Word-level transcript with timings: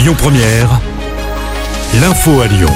Lyon 0.00 0.14
Première, 0.16 0.80
l'info 2.00 2.40
à 2.40 2.46
Lyon. 2.46 2.72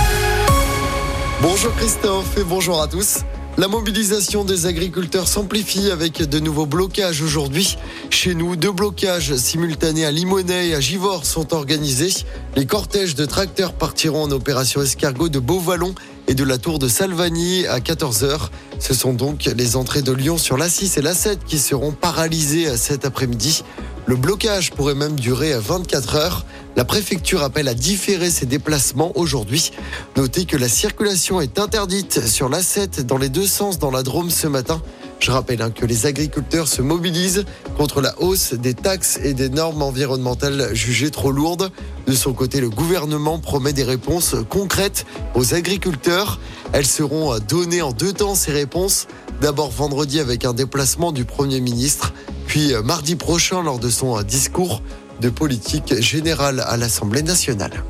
Bonjour 1.41 1.75
Christophe 1.75 2.37
et 2.37 2.45
bonjour 2.45 2.83
à 2.83 2.87
tous. 2.87 3.21
La 3.57 3.67
mobilisation 3.67 4.45
des 4.45 4.67
agriculteurs 4.67 5.27
s'amplifie 5.27 5.91
avec 5.91 6.19
de 6.21 6.39
nouveaux 6.39 6.67
blocages 6.67 7.23
aujourd'hui. 7.23 7.79
Chez 8.11 8.35
nous, 8.35 8.57
deux 8.57 8.73
blocages 8.73 9.37
simultanés 9.37 10.05
à 10.05 10.11
Limonest 10.11 10.51
et 10.51 10.75
à 10.75 10.81
Givors 10.81 11.25
sont 11.25 11.55
organisés. 11.55 12.13
Les 12.57 12.67
cortèges 12.67 13.15
de 13.15 13.25
tracteurs 13.25 13.73
partiront 13.73 14.25
en 14.25 14.31
opération 14.31 14.83
escargot 14.83 15.31
de 15.31 15.39
Beauvallon 15.39 15.95
et 16.29 16.35
de 16.35 16.45
la 16.45 16.59
tour 16.59 16.79
de 16.79 16.89
Salvagny 16.89 17.67
à 17.67 17.79
14h. 17.79 18.51
Ce 18.79 18.93
sont 18.93 19.15
donc 19.15 19.47
les 19.57 19.77
entrées 19.77 20.03
de 20.03 20.13
Lyon 20.13 20.37
sur 20.37 20.59
l'A6 20.59 20.99
et 20.99 21.03
l'A7 21.03 21.39
qui 21.47 21.59
seront 21.59 21.93
paralysées 21.93 22.77
cet 22.77 23.07
après-midi. 23.07 23.65
Le 24.07 24.17
blocage 24.17 24.71
pourrait 24.73 24.95
même 24.95 25.19
durer 25.19 25.55
24 25.59 26.17
heures. 26.17 26.45
La 26.77 26.85
préfecture 26.85 27.43
appelle 27.43 27.69
à 27.69 27.75
différer 27.75 28.29
ses 28.29 28.45
déplacements 28.45 29.13
aujourd'hui. 29.15 29.73
Notez 30.17 30.45
que 30.45 30.59
la 30.59 30.69
circulation 30.69 31.41
est 31.41 31.59
interdite 31.59 32.27
sur 32.27 32.51
l'A7 32.51 33.03
dans 33.03 33.17
les 33.17 33.31
deux 33.31 33.47
sens 33.47 33.79
dans 33.79 33.91
la 33.91 34.03
Drôme 34.03 34.29
ce 34.29 34.47
matin. 34.47 34.83
Je 35.21 35.31
rappelle 35.31 35.63
hein, 35.63 35.71
que 35.71 35.87
les 35.87 36.05
agriculteurs 36.05 36.69
se 36.69 36.83
mobilisent 36.83 37.47
contre 37.79 38.03
la 38.03 38.21
hausse 38.21 38.53
des 38.53 38.75
taxes 38.75 39.19
et 39.23 39.33
des 39.33 39.49
normes 39.49 39.81
environnementales 39.81 40.75
jugées 40.75 41.11
trop 41.11 41.33
lourdes. 41.33 41.71
De 42.07 42.13
son 42.13 42.35
côté, 42.35 42.61
le 42.61 42.69
gouvernement 42.69 43.39
promet 43.39 43.73
des 43.73 43.85
réponses 43.85 44.37
concrètes 44.51 45.07
aux 45.35 45.55
agriculteurs. 45.55 46.41
Elles 46.73 46.87
seront 46.87 47.39
données 47.39 47.81
en 47.81 47.93
deux 47.93 48.13
temps, 48.13 48.35
ces 48.35 48.53
réponses. 48.53 49.07
D'abord 49.41 49.71
vendredi 49.71 50.21
avec 50.21 50.45
un 50.45 50.53
déplacement 50.53 51.11
du 51.11 51.25
Premier 51.25 51.61
ministre 51.61 52.13
puis 52.55 52.73
euh, 52.73 52.83
mardi 52.83 53.17
prochain 53.17 53.65
lors 53.65 53.81
de 53.81 53.91
son 53.91 54.17
euh, 54.17 54.23
discours 54.23 54.81
de 55.21 55.29
politique 55.29 56.01
générale 56.01 56.61
à 56.65 56.77
l'Assemblée 56.77 57.25
nationale. 57.25 57.83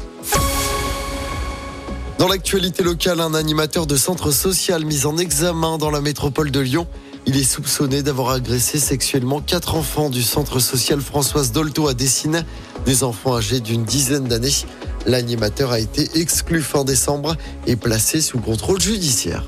Dans 2.19 2.29
l'actualité 2.29 2.83
locale, 2.83 3.21
un 3.21 3.34
animateur 3.34 3.87
de 3.87 3.95
centre 3.95 4.31
social 4.31 4.87
mis 4.87 5.05
en 5.05 5.19
examen 5.19 5.77
dans 5.77 5.91
la 5.91 6.01
métropole 6.01 6.51
de 6.51 6.61
Lyon. 6.61 6.87
Il 7.27 7.37
est 7.37 7.45
soupçonné 7.45 8.03
d'avoir 8.03 8.31
agressé 8.31 8.79
sexuellement 8.79 9.43
quatre 9.43 9.75
enfants 9.75 10.09
du 10.09 10.23
centre 10.23 10.61
social 10.61 11.03
Françoise 11.03 11.53
Dolto 11.53 11.87
à 11.87 11.93
Dessine, 11.93 12.47
des 12.87 13.03
enfants 13.05 13.37
âgés 13.37 13.61
d'une 13.61 13.84
dizaine 13.84 14.25
d'années. 14.25 14.65
L'animateur 15.05 15.73
a 15.73 15.78
été 15.78 16.09
exclu 16.19 16.62
fin 16.62 16.84
décembre 16.84 17.37
et 17.67 17.77
placé 17.77 18.23
sous 18.23 18.39
contrôle 18.39 18.81
judiciaire. 18.81 19.45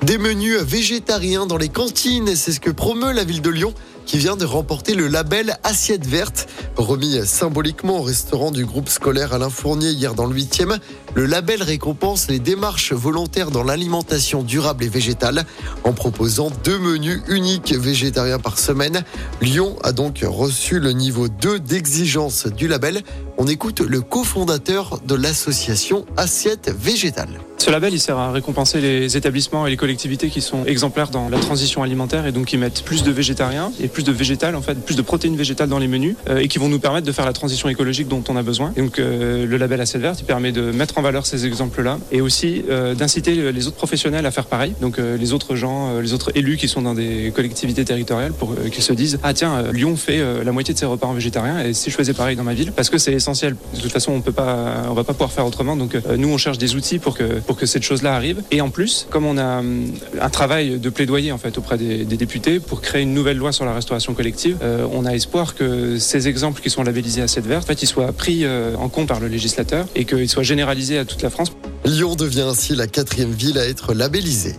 Des 0.00 0.16
menus 0.16 0.56
végétariens 0.62 1.44
dans 1.44 1.58
les 1.58 1.68
cantines, 1.68 2.34
c'est 2.34 2.52
ce 2.52 2.60
que 2.60 2.70
promeut 2.70 3.12
la 3.12 3.24
ville 3.24 3.42
de 3.42 3.50
Lyon 3.50 3.74
qui 4.10 4.18
vient 4.18 4.34
de 4.34 4.44
remporter 4.44 4.96
le 4.96 5.06
label 5.06 5.56
Assiette 5.62 6.04
verte, 6.04 6.48
remis 6.76 7.24
symboliquement 7.24 8.00
au 8.00 8.02
restaurant 8.02 8.50
du 8.50 8.66
groupe 8.66 8.88
scolaire 8.88 9.34
Alain 9.34 9.50
Fournier 9.50 9.90
hier 9.90 10.16
dans 10.16 10.26
le 10.26 10.34
8e. 10.34 10.78
Le 11.14 11.26
label 11.26 11.62
récompense 11.62 12.26
les 12.28 12.40
démarches 12.40 12.92
volontaires 12.92 13.52
dans 13.52 13.62
l'alimentation 13.62 14.42
durable 14.42 14.82
et 14.82 14.88
végétale 14.88 15.44
en 15.84 15.92
proposant 15.92 16.50
deux 16.64 16.80
menus 16.80 17.22
uniques 17.28 17.72
végétariens 17.72 18.40
par 18.40 18.58
semaine. 18.58 19.04
Lyon 19.42 19.76
a 19.84 19.92
donc 19.92 20.24
reçu 20.26 20.80
le 20.80 20.90
niveau 20.90 21.28
2 21.28 21.60
d'exigence 21.60 22.48
du 22.48 22.66
label. 22.66 23.02
On 23.38 23.46
écoute 23.46 23.78
le 23.78 24.00
cofondateur 24.00 24.98
de 25.06 25.14
l'association 25.14 26.04
Assiette 26.16 26.74
végétale. 26.76 27.40
Ce 27.60 27.70
label, 27.70 27.92
il 27.92 28.00
sert 28.00 28.16
à 28.16 28.32
récompenser 28.32 28.80
les 28.80 29.18
établissements 29.18 29.66
et 29.66 29.70
les 29.70 29.76
collectivités 29.76 30.30
qui 30.30 30.40
sont 30.40 30.64
exemplaires 30.64 31.10
dans 31.10 31.28
la 31.28 31.38
transition 31.38 31.82
alimentaire 31.82 32.26
et 32.26 32.32
donc 32.32 32.46
qui 32.46 32.56
mettent 32.56 32.82
plus 32.82 33.02
de 33.02 33.10
végétariens 33.10 33.70
et 33.78 33.88
plus 33.88 33.99
de 34.04 34.12
végétal, 34.12 34.56
en 34.56 34.62
fait, 34.62 34.74
plus 34.74 34.96
de 34.96 35.02
protéines 35.02 35.36
végétales 35.36 35.68
dans 35.68 35.78
les 35.78 35.88
menus 35.88 36.16
euh, 36.28 36.38
et 36.38 36.48
qui 36.48 36.58
vont 36.58 36.68
nous 36.68 36.78
permettre 36.78 37.06
de 37.06 37.12
faire 37.12 37.26
la 37.26 37.32
transition 37.32 37.68
écologique 37.68 38.08
dont 38.08 38.22
on 38.28 38.36
a 38.36 38.42
besoin. 38.42 38.72
donc 38.76 38.98
euh, 38.98 39.46
le 39.46 39.56
label 39.56 39.80
Assiette 39.80 40.02
verte, 40.02 40.24
permet 40.24 40.52
de 40.52 40.70
mettre 40.72 40.98
en 40.98 41.02
valeur 41.02 41.26
ces 41.26 41.46
exemples-là 41.46 41.98
et 42.12 42.20
aussi 42.20 42.64
euh, 42.70 42.94
d'inciter 42.94 43.52
les 43.52 43.66
autres 43.66 43.76
professionnels 43.76 44.26
à 44.26 44.30
faire 44.30 44.46
pareil. 44.46 44.74
Donc 44.80 44.98
les 44.98 45.32
autres 45.32 45.56
gens, 45.56 45.98
les 46.00 46.12
autres 46.12 46.30
élus 46.34 46.56
qui 46.56 46.68
sont 46.68 46.82
dans 46.82 46.94
des 46.94 47.32
collectivités 47.34 47.84
territoriales 47.84 48.32
pour 48.32 48.54
qu'ils 48.70 48.82
se 48.82 48.92
disent 48.92 49.18
ah 49.22 49.32
tiens 49.34 49.62
Lyon 49.72 49.96
fait 49.96 50.22
la 50.44 50.52
moitié 50.52 50.74
de 50.74 50.78
ses 50.78 50.86
repas 50.86 51.06
en 51.06 51.12
végétarien 51.12 51.60
et 51.60 51.72
si 51.72 51.90
je 51.90 51.96
faisais 51.96 52.14
pareil 52.14 52.36
dans 52.36 52.44
ma 52.44 52.54
ville 52.54 52.72
parce 52.72 52.90
que 52.90 52.98
c'est 52.98 53.12
essentiel. 53.12 53.56
De 53.74 53.80
toute 53.80 53.92
façon 53.92 54.12
on 54.12 54.20
peut 54.20 54.32
pas, 54.32 54.84
on 54.88 54.94
va 54.94 55.04
pas 55.04 55.12
pouvoir 55.12 55.32
faire 55.32 55.46
autrement. 55.46 55.76
Donc 55.76 55.96
nous 56.16 56.28
on 56.28 56.38
cherche 56.38 56.58
des 56.58 56.74
outils 56.74 56.98
pour 56.98 57.16
que 57.16 57.40
pour 57.40 57.56
que 57.56 57.66
cette 57.66 57.82
chose-là 57.82 58.14
arrive. 58.14 58.42
Et 58.50 58.60
en 58.60 58.70
plus, 58.70 59.06
comme 59.10 59.24
on 59.24 59.38
a 59.38 59.58
hum, 59.60 59.86
un 60.20 60.30
travail 60.30 60.78
de 60.78 60.90
plaidoyer 60.90 61.32
en 61.32 61.38
fait 61.38 61.58
auprès 61.58 61.78
des, 61.78 62.04
députés 62.04 62.60
pour 62.60 62.80
créer 62.80 63.02
une 63.02 63.14
nouvelle 63.14 63.36
loi 63.36 63.52
sur 63.52 63.64
la 63.64 63.72
restauration 63.72 63.89
collective, 64.14 64.58
euh, 64.62 64.86
on 64.92 65.04
a 65.04 65.14
espoir 65.14 65.54
que 65.54 65.98
ces 65.98 66.28
exemples 66.28 66.62
qui 66.62 66.70
sont 66.70 66.82
labellisés 66.82 67.22
à 67.22 67.28
cette 67.28 67.46
verte, 67.46 67.64
en 67.64 67.66
fait, 67.66 67.82
ils 67.82 67.86
soient 67.86 68.12
pris 68.12 68.44
euh, 68.44 68.76
en 68.76 68.88
compte 68.88 69.08
par 69.08 69.20
le 69.20 69.28
législateur 69.28 69.86
et 69.94 70.04
qu'ils 70.04 70.28
soient 70.28 70.42
généralisés 70.42 70.98
à 70.98 71.04
toute 71.04 71.22
la 71.22 71.30
France. 71.30 71.52
Lyon 71.84 72.14
devient 72.14 72.42
ainsi 72.42 72.74
la 72.74 72.86
quatrième 72.86 73.32
ville 73.32 73.58
à 73.58 73.66
être 73.66 73.94
labellisée. 73.94 74.56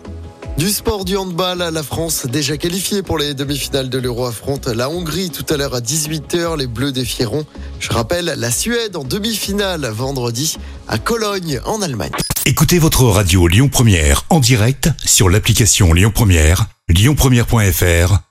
Du 0.57 0.69
sport 0.69 1.05
du 1.05 1.15
handball, 1.15 1.69
la 1.73 1.81
France 1.83 2.27
déjà 2.29 2.57
qualifiée 2.57 3.01
pour 3.01 3.17
les 3.17 3.33
demi-finales 3.33 3.89
de 3.89 3.97
l'Euro 3.97 4.25
affronte 4.25 4.67
la 4.67 4.89
Hongrie 4.89 5.29
tout 5.29 5.45
à 5.51 5.57
l'heure 5.57 5.73
à 5.73 5.79
18h. 5.79 6.57
Les 6.57 6.67
Bleus 6.67 6.91
défieront, 6.91 7.45
je 7.79 7.89
rappelle, 7.89 8.35
la 8.37 8.51
Suède 8.51 8.95
en 8.95 9.03
demi-finale 9.03 9.87
vendredi 9.87 10.57
à 10.87 10.97
Cologne 10.97 11.61
en 11.65 11.81
Allemagne. 11.81 12.11
Écoutez 12.45 12.79
votre 12.79 13.05
radio 13.05 13.47
Lyon 13.47 13.69
Première 13.69 14.25
en 14.29 14.39
direct 14.39 14.89
sur 15.05 15.29
l'application 15.29 15.93
Lyon 15.93 16.11
Première, 16.13 16.65
lyonpremière.fr 16.89 18.30